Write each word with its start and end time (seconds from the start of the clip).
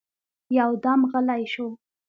يودم 0.57 0.99
غلی 1.11 1.43
شو. 1.53 1.67